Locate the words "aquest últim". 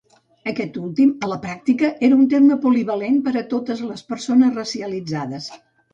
0.51-1.09